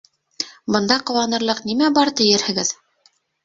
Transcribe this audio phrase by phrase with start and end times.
[0.75, 2.77] Бында ҡыуанырлыҡ нимә бар тиерһегеҙ?